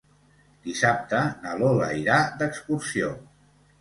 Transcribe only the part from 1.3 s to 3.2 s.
na Lola irà d'excursió.